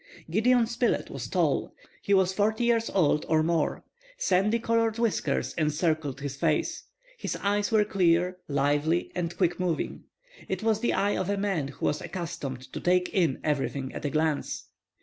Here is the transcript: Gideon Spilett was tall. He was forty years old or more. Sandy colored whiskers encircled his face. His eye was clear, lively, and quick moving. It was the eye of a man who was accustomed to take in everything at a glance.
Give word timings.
Gideon 0.31 0.65
Spilett 0.65 1.11
was 1.11 1.27
tall. 1.27 1.75
He 2.01 2.11
was 2.11 2.33
forty 2.33 2.63
years 2.63 2.89
old 2.89 3.23
or 3.29 3.43
more. 3.43 3.83
Sandy 4.17 4.57
colored 4.57 4.97
whiskers 4.97 5.53
encircled 5.59 6.21
his 6.21 6.35
face. 6.35 6.85
His 7.19 7.35
eye 7.35 7.61
was 7.71 7.85
clear, 7.87 8.37
lively, 8.47 9.11
and 9.13 9.37
quick 9.37 9.59
moving. 9.59 10.05
It 10.49 10.63
was 10.63 10.79
the 10.79 10.93
eye 10.93 11.15
of 11.15 11.29
a 11.29 11.37
man 11.37 11.67
who 11.67 11.85
was 11.85 12.01
accustomed 12.01 12.73
to 12.73 12.79
take 12.79 13.09
in 13.09 13.39
everything 13.43 13.93
at 13.93 14.03
a 14.03 14.09
glance. 14.09 14.69